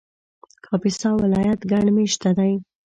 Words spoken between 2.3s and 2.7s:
دی